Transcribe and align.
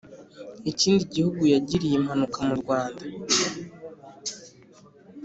ikindi 0.71 1.03
gihugu 1.15 1.41
yagiriye 1.53 1.95
impanuka 1.97 2.37
mu 2.47 2.53
Rwanda 2.61 3.03